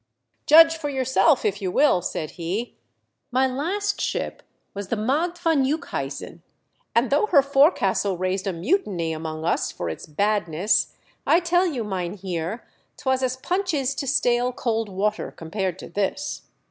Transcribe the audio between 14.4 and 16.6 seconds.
cold water compared to this."